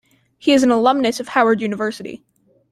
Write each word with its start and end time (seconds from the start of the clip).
He 0.39 0.53
is 0.53 0.63
an 0.63 0.71
alumnus 0.71 1.19
of 1.19 1.27
Howard 1.27 1.61
University. 1.61 2.23